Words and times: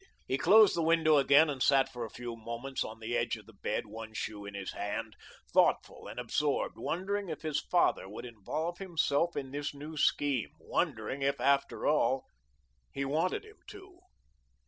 He 0.27 0.39
closed 0.39 0.75
the 0.75 0.81
window 0.81 1.17
again 1.17 1.47
and 1.47 1.61
sat 1.61 1.87
for 1.93 2.03
a 2.03 2.09
few 2.09 2.35
moments 2.35 2.83
on 2.83 2.99
the 2.99 3.15
edge 3.15 3.35
of 3.37 3.45
the 3.45 3.53
bed, 3.53 3.85
one 3.85 4.15
shoe 4.15 4.47
in 4.47 4.55
his 4.55 4.71
hand, 4.71 5.15
thoughtful 5.53 6.07
and 6.07 6.19
absorbed, 6.19 6.75
wondering 6.75 7.29
if 7.29 7.43
his 7.43 7.59
father 7.61 8.09
would 8.09 8.25
involve 8.25 8.79
himself 8.79 9.35
in 9.35 9.51
this 9.51 9.75
new 9.75 9.95
scheme, 9.97 10.53
wondering 10.57 11.21
if, 11.21 11.39
after 11.39 11.85
all, 11.85 12.25
he 12.91 13.05
wanted 13.05 13.45
him 13.45 13.57
to. 13.67 13.99